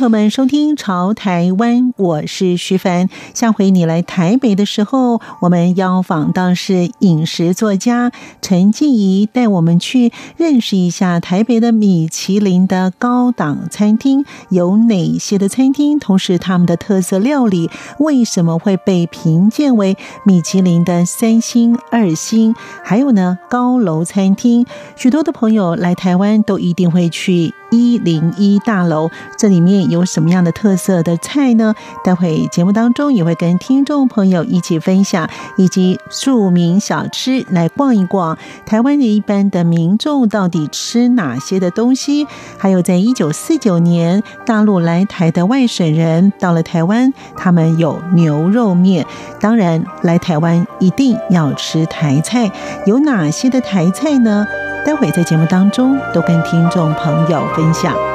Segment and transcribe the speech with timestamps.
[0.00, 3.10] 朋友们收听《潮台湾》，我是徐凡。
[3.34, 8.10] 下回你来台北的时候，我们邀访到是饮食作家
[8.40, 22.54] 陈静怡，带我们去认识一下台北的米其林的高档餐厅有哪些的餐厅，同时他们的特色料理为什么会被评鉴为米其林的三星、二星？
[22.82, 24.64] 还有呢，高楼餐厅，
[24.96, 27.52] 许多的朋友来台湾都一定会去。
[27.72, 31.74] 一零一大楼，这里面有什么样的特色的菜呢？
[32.02, 38.38] 待会节目当中也会跟听众朋友一起分享，以及庶民小吃来逛一逛。
[38.64, 42.26] 台湾的一般的民众到底吃哪些的东西？
[42.56, 49.04] 还有，在一九四九年大陆来台的外省人到了台湾，他们有牛肉面。
[49.40, 52.50] 当然，来台湾一定要吃台菜，
[52.86, 54.46] 有哪些的台菜呢？
[54.84, 58.09] 待会在节目当中都跟听众朋友分享。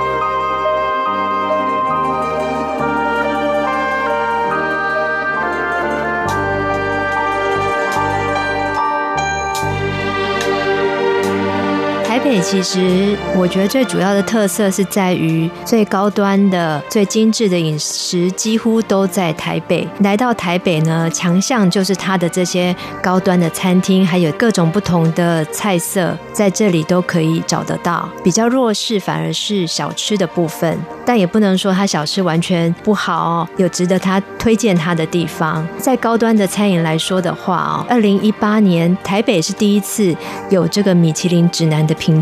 [12.41, 19.87] 其实我觉得最主要的特色是在于最高端的、最精致的饮食几乎都在台北。
[20.01, 28.07] 来到台北呢，强项就是它的这些高端的餐厅，还有各种不同的菜色，在这里都可以找得到。
[28.23, 35.67] 比较弱势反而是小吃的部分，但也不能说它小吃完全不好哦，有值得它推荐它的地方。
[35.77, 40.15] 在高端的餐饮来说的话哦，二零一八年台北是第一次
[40.49, 42.14] 有这个米其林指南的评。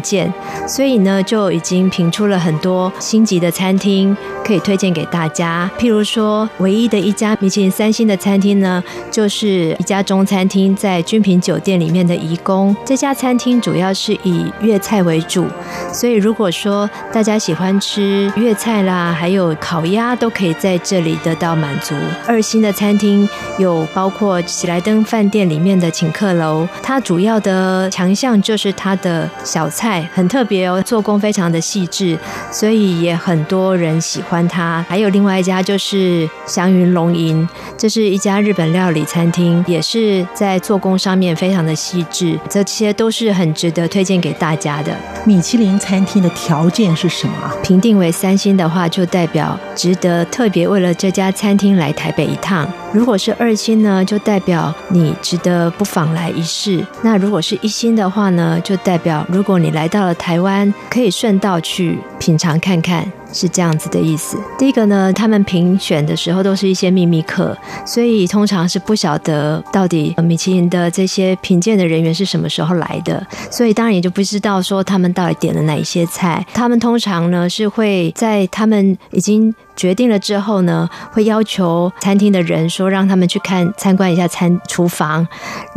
[0.67, 5.69] 所以呢，就已经评出了很多星级的餐厅可以推荐给大家。
[5.77, 12.75] 譬如说，唯一的一家米其林三星的餐厅呢，就是一家中餐厅，在君品酒店里面的颐宫。
[12.85, 15.45] 这家餐厅主要是以粤菜为主，
[15.91, 21.93] 所以如果说大家喜欢吃粤菜啦，还有烤鸭，都可以在这里得到满足。
[22.27, 23.27] 二星的餐厅
[23.59, 29.82] 有包括喜来登饭店里面的请客楼，它主要的强项就是它的小菜。
[30.13, 32.17] 很特别哦，做工非常的细致，
[32.51, 34.85] 所以也很多人喜欢它。
[34.87, 44.95] 还有另外一家就是祥云龙吟，这是一家日本料理餐厅，也是在做工上面非常的细致，这些都是很值得推荐给大家的。
[45.25, 47.51] 米其林餐厅的条件是什么？
[47.63, 52.67] 评定为三星的话，就代表值得特别为了这家餐厅来台北一趟。
[52.93, 56.85] 如果是二星呢，就代表你值得不妨来一试。
[57.01, 63.11] 那如果是一星的话呢，就代表如果你来到了台湾，可以顺道去品尝看看。
[63.33, 64.37] 是这样子的意思。
[64.57, 76.45] 第一个呢，他们评选的时候都是一些秘密客，所以通常是不晓得到底米其林的这些评鉴的人员是什么时候来的，所以当然也就不知道说他们到底点了哪一些菜。
[76.53, 85.27] 他们通常呢是会在他们已经决定了之后呢，会要求餐厅的人说让他们去看参观一下餐厨房，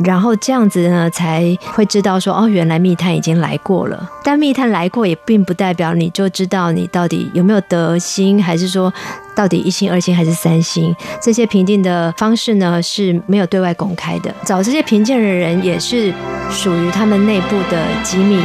[0.05, 4.11] 然后这样子呢才会知道说哦，原来密探已经来过了。
[4.23, 8.93] 但密探来过也并不代表你就知道你到底有没有得星，还是说
[9.33, 10.93] 到底一星、二星还是三星？
[11.23, 14.35] 这些评定的方式呢是没有对外公开的。
[14.45, 16.13] 找这些评鉴的人也是
[16.51, 18.41] 属于他们内部的机密。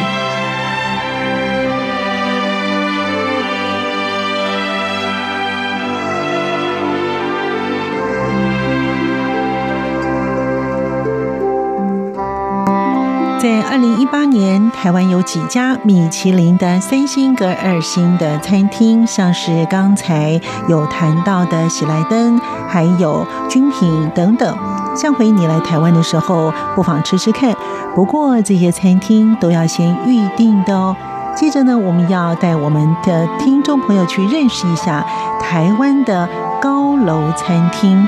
[13.41, 24.57] 在二零一八年，台湾有几家米其林的三星跟二星的餐厅，像是刚才有谈到的喜来登，还有君品等等。
[24.95, 27.53] 下回你来台湾的时候，不妨吃吃看。
[27.93, 30.95] 不过这些餐厅都要先预定的哦。
[31.35, 35.05] 接着呢，我们要带我们的听众朋友去认识一下
[35.39, 36.27] 台湾的
[36.59, 38.07] 高楼餐厅。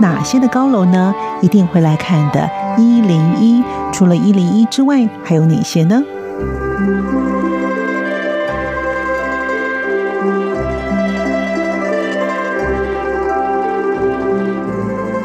[0.00, 1.14] 哪些的高楼呢？
[1.40, 2.48] 一定会来看的。
[2.78, 3.62] 一零一，
[3.92, 6.02] 除了一零一之外，还有哪些呢？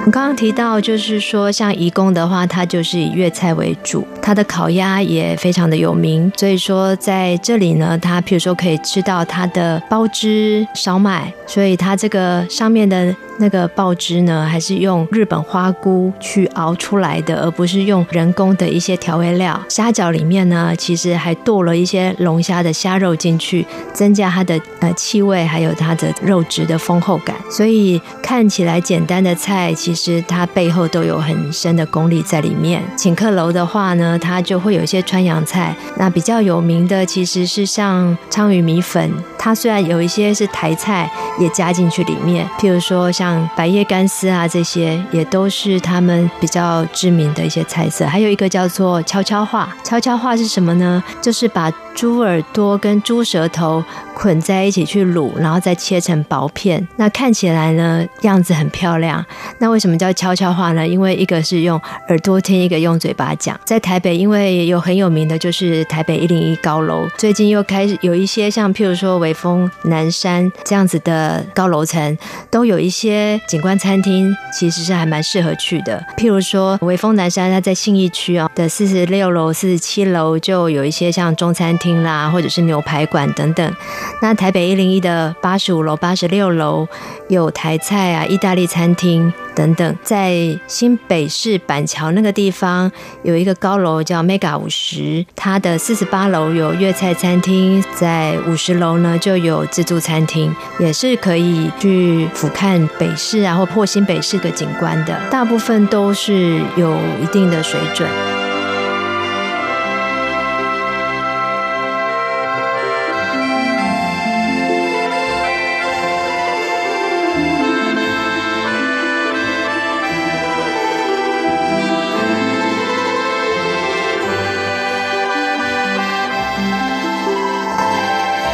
[0.03, 6.29] 我刚刚提到，就是说，像颐宫的话，它就是以粤菜为主，它的烤鸭也非常的有名。
[6.35, 19.59] 所以说，在这里呢，它譬如说可以吃到它的鲍汁烧麦，所以它这个上面的那个爆汁呢，还是用日本花菇去熬出来的，而不是用人工的一些调味料。
[19.67, 27.35] 虾饺里面呢，其实还剁了一些龙虾的虾肉进去，增加它的呃气味，还有它的肉质的丰厚感。
[27.49, 32.81] 所以看起来简单的菜，其实它背后都有很深的功力在里面。
[32.95, 35.75] 请客楼的话呢，它就会有一些川扬菜。
[35.97, 48.05] 那比较有名的其实是像鲳鱼米粉，它虽然有一些是台菜也加进去里面，譬如说像白叶干丝啊这些，也都是他们比较知名的一些菜色。
[48.05, 51.03] 还有一个叫做悄悄话，悄悄话是什么呢？
[51.21, 53.83] 就是把猪耳朵跟猪舌头
[54.15, 56.87] 捆在一起去卤，然后再切成薄片。
[56.95, 59.23] 那看起来呢，样子很漂亮。
[59.59, 60.87] 那为什么叫悄悄话呢？
[60.87, 61.79] 因为一个是用
[62.09, 63.59] 耳朵听，一个用嘴巴讲。
[63.65, 72.17] 在台北，因为有很有名的就是台北一零一高楼，最近又开始有一些像譬如说微风南山这样子的高楼层，
[72.49, 76.03] 都有一些景观餐厅，其实是还蛮适合去的。
[76.17, 83.75] 譬如说微风南山，它在信义区啊的四十六楼、四十七楼，就有一些像中餐厅啦，或者是牛排馆等等。
[84.21, 86.87] 那台北一零一的八十五楼、八十六楼
[87.27, 89.97] 有台菜啊、意大利餐厅等等。
[90.03, 90.31] 在
[90.67, 92.91] 新北市板桥那个地方
[93.23, 105.19] 有一个高楼叫 Mega 五十，它的四十八楼有粤菜餐厅，在五十楼呢就有自助餐厅，也是可以去俯瞰北市啊或破新北市的景观的。
[105.31, 108.07] 大部分都是有一定的水准。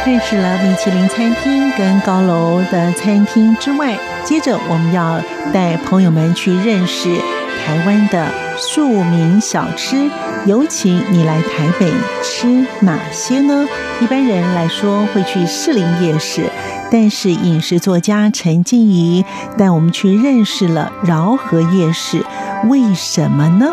[0.08, 3.94] 认识了米其林餐厅跟高楼的餐厅之外，
[4.24, 5.20] 接着我们要
[5.52, 7.14] 带朋友们去认识
[7.62, 8.26] 台湾的
[8.56, 10.10] 庶民小吃。
[10.46, 13.66] 尤其你来台北吃哪些呢？
[14.00, 16.44] 一般人来说会去士林夜市，
[16.90, 19.22] 但是饮食作家陈静怡
[19.58, 22.24] 带我们去认识了饶河夜市，
[22.70, 23.66] 为什么呢？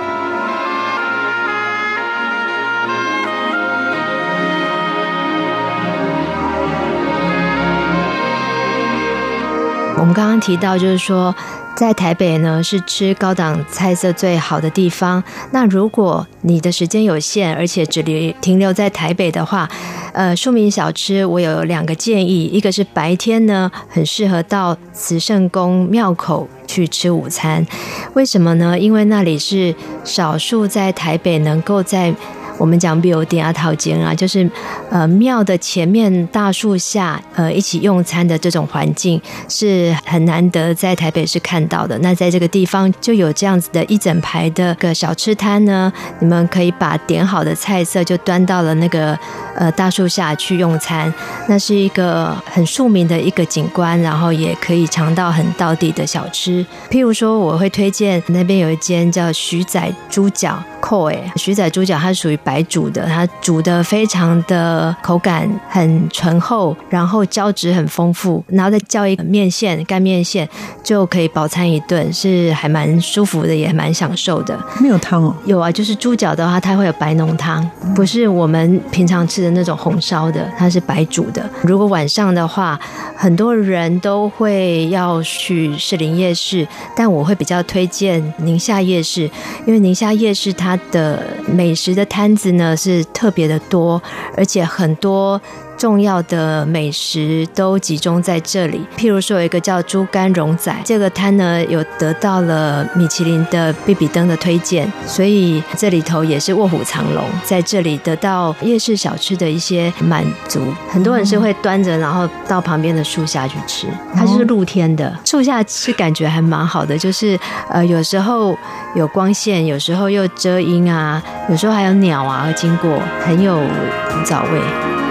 [9.98, 11.34] 我们刚刚提到，就是说，
[11.76, 15.24] 在台北呢是吃高档菜色最好的地方。
[15.52, 19.68] 那如果你的时间有限，而且只留停留在台北的话，
[20.14, 27.66] 呃，庶民小吃我有两个建议，一个是白天呢很适合到慈圣宫庙口去吃午餐。
[28.14, 28.78] 为什么呢？
[28.78, 32.14] 因为那里是少数在台北能够在
[32.57, 34.50] 我们讲庙埕啊、套间啊，就是
[34.90, 41.98] 呃庙的前面大树下呃一起用餐的这种环境是很难得在台北市看到的。
[42.00, 49.18] 那在这个地方就有这样子的一整排的个小吃摊呢，你们可以把点好的菜色就端到了那个
[49.56, 51.13] 呃大树下去用餐，
[51.48, 56.66] 那是一个很庶民的一个景观，然后也可以尝到很道地的小吃。
[56.90, 60.58] 譬如说，我会推荐那边有一间叫徐仔猪脚。
[60.81, 70.48] 扣诶，徐仔猪脚它属于白煮的，它煮的非常的口感很醇厚，然后胶质很丰富，然后再浇一个面线干面线
[70.84, 74.58] 就可以饱餐一顿，是还蛮舒服的，也蛮享受的。
[74.80, 75.36] 没有汤哦？
[75.46, 81.44] 有啊，就是猪脚的话，它会有白浓汤，不是我们平常吃的那种红烧的，它是白煮的。
[81.64, 82.80] 如果晚上的话，
[83.18, 89.24] 很多人都会要去士林夜市，但我会比较推荐宁夏夜市，
[89.66, 90.80] 因为宁夏夜市它。
[90.92, 94.01] 的美食的摊子呢是特别的多，
[94.36, 95.42] 而且很多。
[95.77, 110.62] 重要的美食都集中在这里，譬如说有一个叫猪肝荣仔，这个摊呢有得到了米其林的必比登的推荐，所以这里头也是卧虎藏龙，在这里得到夜市小吃的一些满足。
[110.89, 117.38] 很多人是会端着，然后到旁边的树下去吃，它就是露天的，树下吃感觉还蛮好的，就是
[117.70, 118.58] 呃有时候
[118.96, 125.05] 有光线，有时候又遮阴啊，有时候还有鸟啊经过，很有古早味。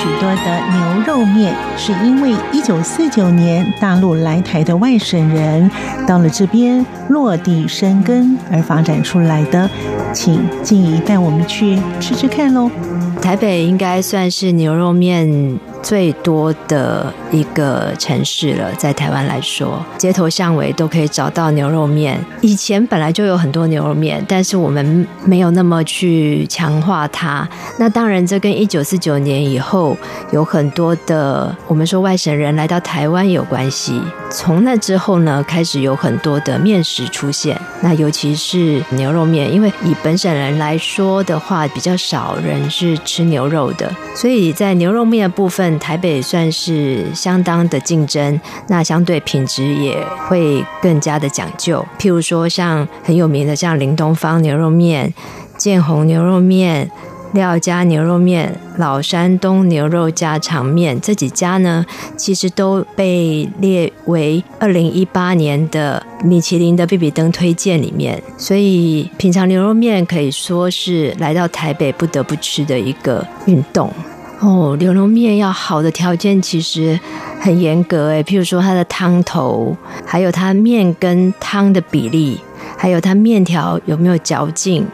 [0.00, 5.70] 许多的牛肉面，是因为一九四九年大陆来台的外省人
[6.06, 9.68] 到了这边落地生根而发展出来的。
[10.14, 12.70] 请静怡带我们去吃吃看喽。
[13.20, 15.28] 台北应该算是牛肉面
[15.82, 22.18] 最多的一个城市了，在台湾来说，街头巷尾都可以找到牛肉面。
[22.40, 27.48] 以前本来就有很多牛肉面，但是我们没有那么去强化它。
[27.78, 29.96] 那当然，这跟一九四九年以后
[30.32, 34.00] 有很多的我们说外省人来到台湾有关系。
[34.30, 37.60] 从那之后呢，开始有很多的面食出现。
[37.82, 48.40] 那尤其是牛肉面，因为以本省人来说的话，比较少人是吃牛肉的，所以在牛肉面的部分，台北算是相当的竞争。
[48.68, 49.96] 那相对品质也
[50.28, 51.84] 会更加的讲究。
[51.98, 55.12] 譬如说，像很有名的像林东方牛肉面、
[55.56, 56.90] 建宏牛肉面。
[57.32, 61.86] 廖家牛肉面、老山东牛肉家常面这几家呢，
[62.16, 68.20] 其实都被列为二零一八年的米其林的必比登推荐里面。
[68.36, 73.88] 所以品尝牛肉面可以说是来到台北不得不吃的一个运动
[74.40, 74.76] 哦。
[74.78, 76.98] 牛肉面要好的条件其实
[77.40, 82.40] 很严格诶，譬如说它的汤头，还有它面跟汤的比例，
[82.76, 84.86] 还有它面条有没有嚼劲。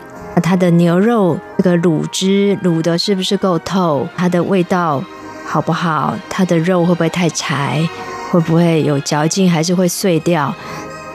[0.43, 4.07] 它的牛肉这个卤汁卤的是不是够透？
[4.17, 5.03] 它的味道
[5.47, 6.15] 好不好？
[6.29, 7.89] 它的肉会不会太柴？
[8.31, 9.51] 会不会有嚼劲？
[9.51, 10.55] 还是会碎掉？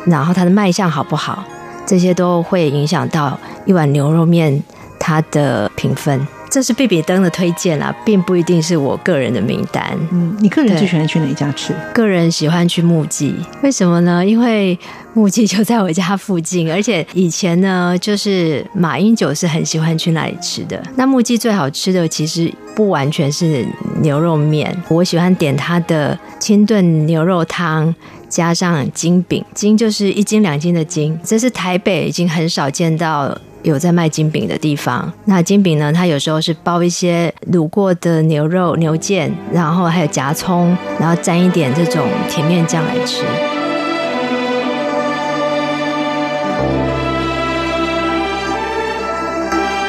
[0.06, 1.44] 然后它的卖相好不好？
[1.86, 4.64] 这些都会影响到一碗牛肉面
[4.98, 6.26] 它的评分。
[6.51, 9.98] 这是贝比登的推荐啦，并不一定是我个人的名单。
[10.12, 11.74] 嗯，你个人最喜欢去哪一家吃？
[11.93, 14.25] 个人喜欢去木记，为什么呢？
[14.25, 14.77] 因为
[15.13, 20.84] 木记就在我家附近， 而且以前呢，就是马英九是很喜欢去那里吃的。
[20.98, 23.65] 那木记最好吃的其实不完全是
[24.01, 27.96] 牛肉面，我喜欢点它的清炖牛肉汤，
[28.32, 33.38] 加上金饼，金就是一斤两斤的金，这是台北已经很少见到。
[33.64, 35.94] 有在卖金饼的地方，那金饼呢？
[35.94, 43.24] 它有时候是包一些卤过的牛肉、牛腱，然后还有夹葱，然后沾一点这种甜面酱来吃。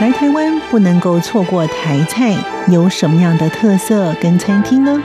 [0.02, 2.36] 来台湾不能够错过台菜，
[2.68, 5.00] 有什么样的特色跟餐厅呢？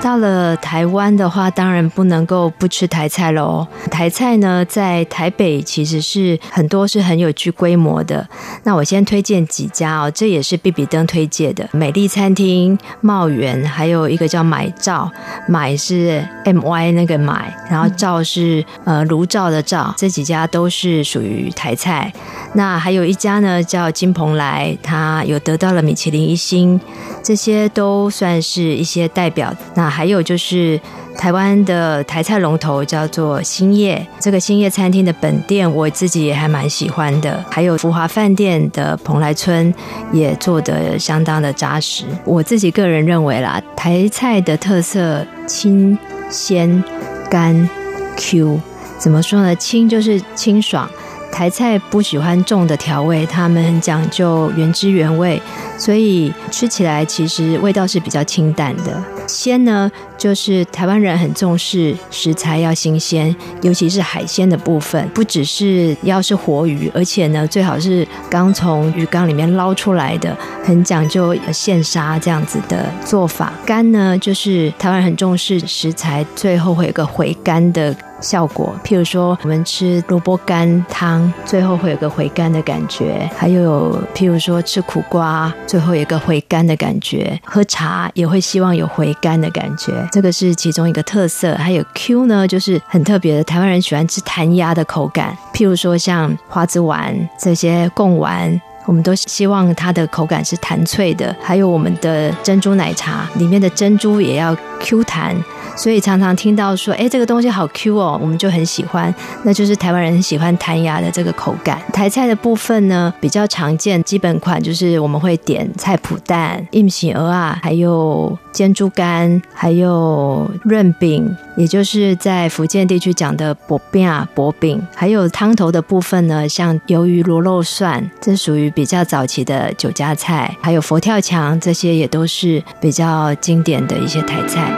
[0.00, 3.66] 到了台湾的话，当然不能够不吃台菜喽。
[3.90, 8.26] 台菜呢，在台北其实是很多是很有具规模的。
[8.62, 15.10] 那我先推荐几家哦，这也是比比登推荐的美丽餐厅、茂源，还有一个叫买灶，
[15.48, 22.12] 买是 M Y 那个买，然后灶是呃炉灶的灶，这几家都是属于台菜。
[22.54, 26.80] 那还有一家呢，叫金蓬莱，它有得到了米其林一星，
[27.22, 29.52] 这些都算是一些代表。
[29.74, 30.80] 那还有就是
[31.16, 37.44] 台湾的台菜龙头叫做兴业，这个兴业餐厅的本店我自己也还蛮喜欢的。
[37.50, 39.72] 还有福华饭店的蓬莱村
[40.12, 42.04] 也做得相当的扎实。
[42.24, 45.98] 我自己个人认为啦，台菜的特色清
[46.30, 46.82] 鲜
[47.30, 47.68] 甘
[48.16, 48.60] Q，
[48.98, 49.54] 怎么说呢？
[49.56, 50.88] 清就是清爽。
[51.30, 55.40] 台菜不喜欢重的调味，他们很讲究原汁原味，
[55.76, 59.02] 所以吃起来其实味道是比较清淡的。
[59.26, 73.52] 鲜呢，就是台湾人很重视食材要新鲜，尤其是海鲜的部分，不只是要是活鱼，而且呢，最好是刚从鱼缸里面捞出来的，很讲究现杀这样子的做法。
[73.64, 77.94] 干呢，就是台湾人很重视食材，最后会有个回甘的。
[78.20, 83.06] 效果，譬如说，我们吃萝卜干汤，最后会有个回甘的感觉；
[83.36, 91.54] 还有，譬如说吃苦瓜，最后有一个回甘的感觉；喝茶也会希望有回甘的感觉，这个是其中一个特色。
[91.56, 98.60] 还有 Q 呢，就是很特别的，台湾人喜欢吃弹牙的口感，譬如说像花枝丸这些贡丸。
[98.88, 105.36] 我们都希望它的口感是弹脆的，还有我们的珍珠奶茶里面的珍珠也要 Q 弹，
[105.76, 111.78] 所以常常听到说，哎，这个东西好 Q 哦，我们就很喜欢，那就是台湾人很喜欢弹牙的这个口感。
[111.92, 128.72] 台菜的部分呢，比较常见基本款就是我们会点菜脯蛋、荫形蚵仔，还有煎猪肝，还有润饼，也就是在福建地区讲的薄饼啊薄饼，还有汤头的部分呢，像鱿鱼螺肉蒜，这属于。
[128.78, 134.72] 比较早期的酒家菜，还有佛跳墙，这些也都是比较经典的一些台菜。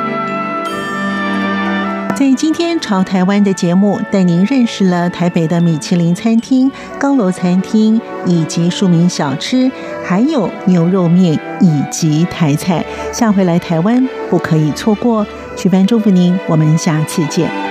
[2.17, 9.71] 在今天潮台湾的节目，带您认识了台北的米其林餐厅、高楼餐厅，以及庶民小吃，
[10.03, 12.83] 还有牛肉面以及台菜。
[13.13, 15.27] 下回来台湾不可以错过。
[15.63, 17.70] 徐帆祝福您，我们下次见。